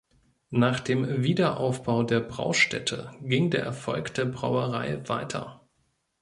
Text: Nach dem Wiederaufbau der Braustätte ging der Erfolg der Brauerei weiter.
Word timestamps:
Nach 0.49 0.79
dem 0.79 1.21
Wiederaufbau 1.21 2.01
der 2.01 2.21
Braustätte 2.21 3.11
ging 3.21 3.51
der 3.51 3.61
Erfolg 3.61 4.15
der 4.15 4.25
Brauerei 4.25 4.99
weiter. 5.07 5.61